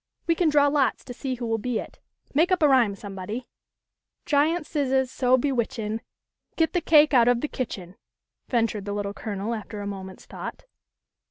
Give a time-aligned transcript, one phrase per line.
[0.25, 1.99] We can draw lots to see who will be it.
[2.33, 3.45] Make up a rhyme somebody.""
[4.25, 6.01] Giant Scissahs, so bewitchin',
[6.55, 7.97] Get the cake out of the kitchen!"
[8.49, 10.65] ventured the Little Colonel after a moment's thought.